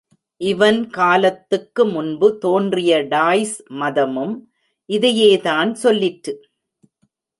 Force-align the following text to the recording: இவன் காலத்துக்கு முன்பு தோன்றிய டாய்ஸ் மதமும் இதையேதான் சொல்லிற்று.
இவன் 0.41 0.79
காலத்துக்கு 0.89 1.85
முன்பு 1.85 2.37
தோன்றிய 2.37 3.01
டாய்ஸ் 3.07 3.55
மதமும் 3.73 4.35
இதையேதான் 4.89 5.73
சொல்லிற்று. 5.83 6.35